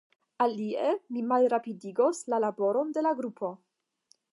[0.45, 3.57] Alie, mi malrapidigos la laboron de la grupo.